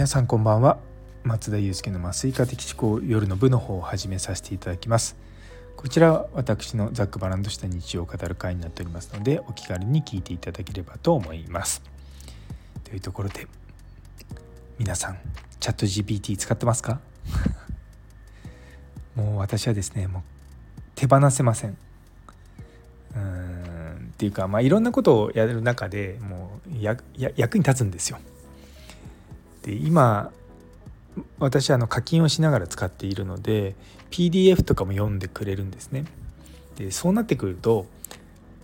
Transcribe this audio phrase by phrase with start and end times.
[0.00, 0.78] 皆さんこんばんは。
[1.24, 5.14] 松田祐介の麻酔科的思考夜の部の方を始めさせていただきます。
[5.76, 11.82] こちらは私のざっくばらんとした日常を語る会になっておりますのでお気軽に聞いていただければと思います。
[12.82, 13.46] というところで
[14.78, 15.18] 皆さん
[15.60, 16.98] チャット GPT 使ってますか？
[19.14, 20.22] もう私はですねもう
[20.94, 21.76] 手放せません。
[23.16, 28.18] うんっていうかまあいろんなことをやる中でもう役に立つんですよ。
[29.62, 30.30] で今
[31.38, 33.74] 私あの課金をしながら使っているので
[34.10, 36.04] PDF とかも読んでくれるんですね。
[36.76, 37.86] でそうなってくると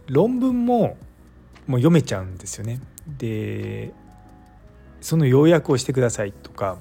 [0.07, 0.97] 論文も
[1.67, 2.81] もう読めちゃうんですよね。
[3.19, 3.93] で
[5.01, 6.79] その要約をしてくださいとか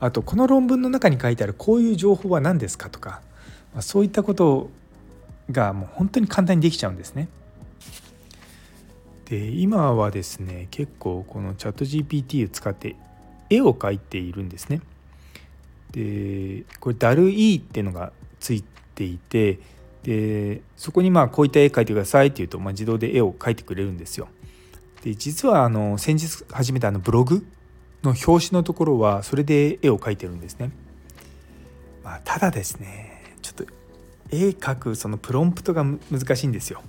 [0.00, 3.22] あとこの論文の中に書いてあるこういう情報は何ですかとか、
[3.72, 4.70] まあ、そういったこと
[5.50, 7.28] がもう本当に簡単にできちゃうんですね。
[9.26, 12.96] で今はですね結構このチャット GPT を使って
[13.50, 14.80] 絵を描いているんですね。
[15.92, 19.60] でこれダルイーっていうのがついていて
[20.02, 24.28] でそこにまあこういった絵描いてくださいっていうと、まあ、自動で絵を描いてくれるんですよ。
[25.02, 27.46] で実はあの先日始めたあのブログ
[28.02, 30.70] の表紙のところはそれで絵を描いてるんですね。
[32.02, 33.64] まあ、ただですねちょっと
[34.30, 36.82] 絵描くそのプロンプトが難しいんですよ。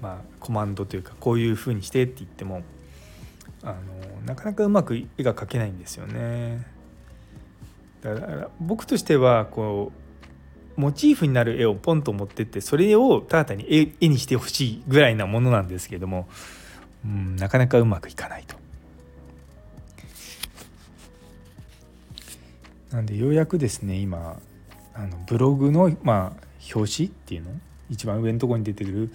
[0.00, 2.62] まあ、コマンドというかこういうふうにしてって言っても
[3.64, 3.74] あの
[4.26, 6.66] なかなかうまく絵が描けないんですよね。
[8.02, 9.92] だから僕としてはこ
[10.76, 16.28] うモチーフになる絵をポンと持ってってそれをただ単に絵にしてほしいぐらいなものなんですけども、
[17.04, 18.56] うん、なかなかうまくいかないと。
[22.90, 24.38] なんでようやくですね今
[24.94, 27.50] あのブログの、まあ、表紙っていうの
[27.90, 29.10] 一番上のところに出てくる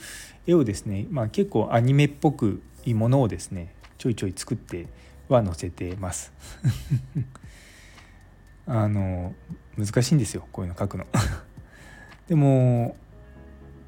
[0.46, 4.88] 絵をですね、まあ、結構アニメっぽくいいものをですねちょいちょい作って
[5.28, 6.32] は載せてます。
[8.66, 9.34] あの
[9.78, 11.06] 難しいんですよこういうの書くの。
[12.28, 12.96] でも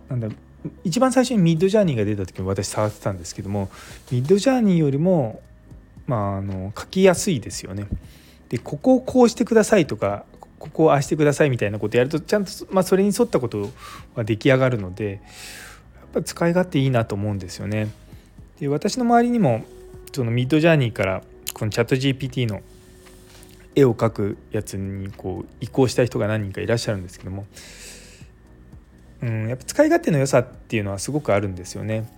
[0.09, 0.27] なんだ
[0.83, 3.69] 一番最初にミッドジャーニーが出た時も私触ってたんですけども
[4.11, 5.41] ミッドジャーニーよりも
[6.07, 7.87] まああの書きやすいですよね。
[8.49, 10.25] でここをこうしてくださいとか
[10.59, 13.69] ここをああしてくださいみたいなことやるとちゃんと、まあ、それに沿ったこと
[14.13, 15.21] は出来上がるのでやっ
[16.15, 17.87] ぱ使い勝手いいなと思うんですよね。
[18.59, 19.63] で私の周りにも
[20.13, 21.23] そのミッドジャーニーから
[21.53, 22.61] このチャット GPT の
[23.75, 27.45] 絵を描くやつにこう移行した人が何人かいらっしゃるんですけども、
[29.21, 32.11] うん、やっぱ使い勝手の良さっていうのはすごくあるんですよね。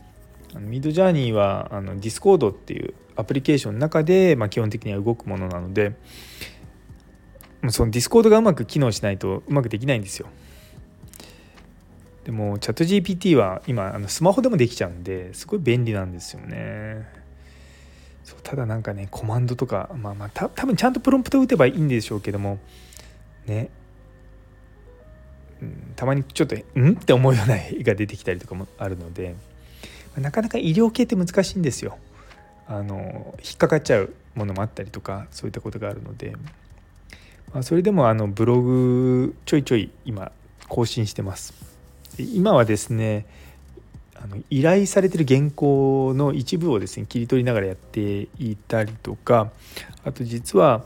[0.55, 5.95] あのミッドジャーニーはあのディスコードっていうアプリケーションの中で、まあ、基本的には動くものなので
[7.69, 10.27] そのディスコードがうまく機能しないとうまくできないんですよ。
[12.25, 17.22] でもチャット GPT は今あのスマホでもできちゃうんですごい便利なんですよね。
[18.23, 22.59] そうただなんかねコマンドとかまあまあた多分ちゃんとプロンプト打てばいいんでしょうけども
[23.45, 23.69] ね、
[25.61, 29.35] うん、たまにちょっと「ん?」って思うような絵が出てきたりとかもあるので
[30.17, 31.97] なかなか医療系って難しいんですよ。
[32.67, 36.33] あの引っかかっちゃうものもあったりとかそういったことがあるので、
[37.53, 40.31] まあ、それでもあのブログちょいちょい今
[40.69, 41.53] 更新してます。
[42.17, 43.25] 今はですね
[44.15, 49.51] あの依頼されてる原稿の一部をですね切り取りながらやっていたりとか
[50.05, 50.85] あと実は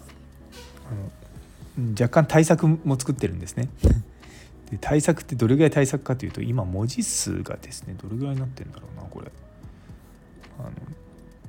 [0.90, 3.70] あの若干対策も作ってるんですね。
[4.72, 9.32] で対策ってどれぐらい対策かというと今文字数がですねどれぐらいになってるんだろうなこれ。
[10.60, 10.72] あの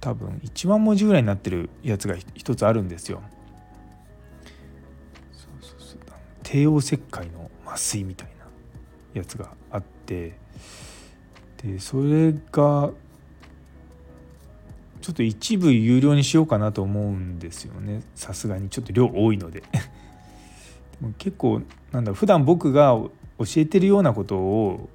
[0.00, 3.22] 多分1万文字ぐらいになってるやつが一つあるんですよ。
[6.44, 10.36] 帝王切開の麻酔みたいなやつがあって。
[11.62, 12.90] でそれが
[15.00, 18.02] ちょっと一部有料にしようかなと思うんですよね。
[18.14, 18.68] さすがに。
[18.68, 19.62] ちょっと量多いので。
[19.72, 19.78] で
[21.00, 23.10] も結構なんだ普段僕が教
[23.56, 24.88] えてるようなことを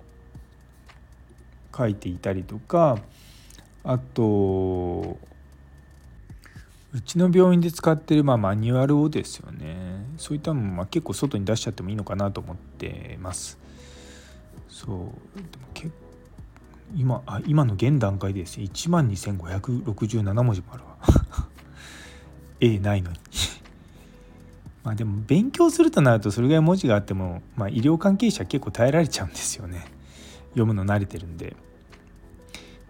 [1.76, 3.00] 書いていたりとか
[3.84, 5.18] あと
[6.94, 10.06] うちの病院で使ってるまあマニュアルをですよね。
[10.18, 13.58] そういったのもま結構外に出しちゃってもいいのかなと思ってます。
[14.70, 14.90] そう。
[14.90, 15.10] でも
[15.74, 15.92] 結
[16.96, 20.98] 今あ今の現段階でですね1万2567文字もあるわ。
[22.60, 23.18] A ないのに。
[24.84, 29.86] まあでも勉強するとなるとそれぐらい文字があっても、まあ、医療関係者結構耐えられちゃうんですよね。
[30.50, 31.56] 読むの慣れてるんで。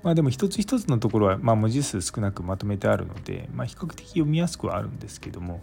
[0.03, 5.61] まあでも一つ一つのところは、まあ、文字数少なくまとめてあるので、まあ、比較的読みやすくはあるんですけども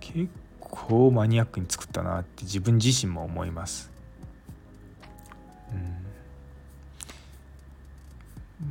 [0.00, 0.28] 結
[0.58, 3.92] 構マニアックに作ったなって自分自身も思います。
[5.72, 6.01] うん。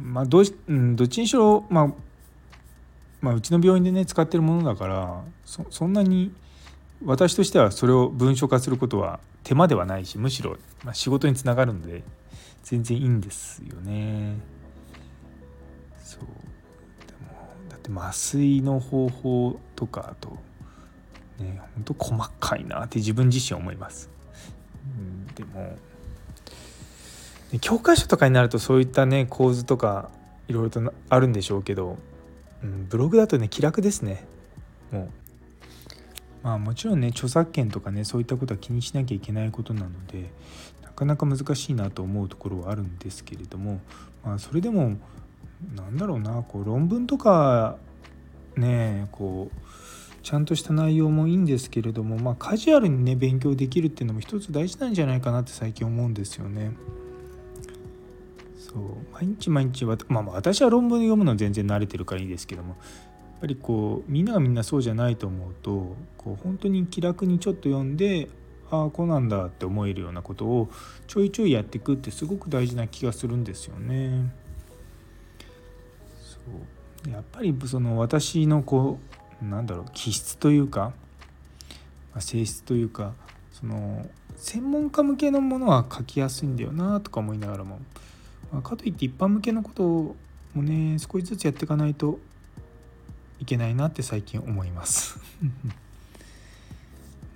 [0.02, 1.88] まあどうし、うん、どっちにしろ、まあ、
[3.22, 5.24] まあ、うちの病院でね使ってるものだから
[5.70, 6.34] そんなに
[7.06, 12.04] 私としてはそれを文書化することは手間ではないしむしろま仕事につながるので
[12.64, 14.36] 全然いいんですよね。
[16.04, 16.22] そう
[17.08, 20.38] でもだって麻酔の方法とかあと
[21.40, 24.10] ねほんと細かいなって自分自身思います。
[24.98, 25.76] うんでも
[27.60, 30.10] 教科書とかになるとそういったね構図とか
[30.48, 31.98] いろいろとあるんでしょうけど、
[32.64, 34.26] うん、ブログだとね気楽ですね
[34.92, 35.10] もう
[36.44, 40.30] まあもちろんね著作権とかねそういったことは気にしなきゃいけないことなので
[40.82, 43.82] なかなか難しいなと思うところはあるんですけれども
[44.24, 44.98] まあそれでも
[45.76, 47.78] なんだろうなこう論文とか
[48.56, 56.72] ねこうちゃんとした内容もいいんですけれどもまあカジュアルにね勉強できるっていうのも一つ大事なんじゃないかなって最近思うんですよね。
[58.72, 58.84] そう
[59.14, 62.78] 毎日毎日は、まあ、私は論文読むの全然慣れてるからいいですけどもやっ
[63.42, 68.30] ぱりこうみんながみんなそうじゃないと思うとこう本当に気楽にちょっと読んで
[68.70, 70.70] ああこうなんだって思えるようなことを
[71.08, 74.32] ちょいちょいやっていくってすごく大事な気がするんですよね。
[76.22, 76.40] そ
[77.08, 79.00] うやっぱりその私のこ
[79.42, 80.94] うなんだろう気質というか、
[82.14, 83.16] まあ、性質というか
[83.52, 84.08] その
[84.38, 87.80] 専門家向けのものは書きやすいんだよなとか思いながらも
[88.52, 90.16] まかといって一般向けのこと
[90.54, 92.20] もね少しずつやっていかないと
[93.40, 95.20] いけないなって最近思います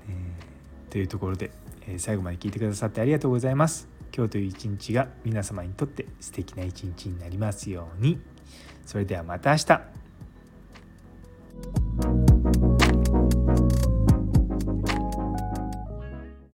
[0.07, 1.51] えー、というところで、
[1.87, 3.87] えー、最後まで聞いてくださってありがとうございます。
[4.15, 8.17] 今日という一日が皆様にとって素敵な一日になりますように。
[8.85, 9.81] それではまた明日。